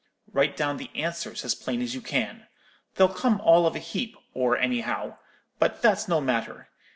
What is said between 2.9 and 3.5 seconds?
They'll come